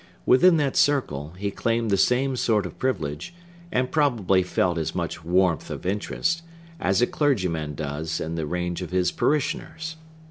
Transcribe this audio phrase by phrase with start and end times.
[0.25, 3.35] Within that circle, he claimed the same sort of privilege,
[3.71, 6.41] and probably felt as much warmth of interest,
[6.79, 9.97] as a clergyman does in the range of his parishioners.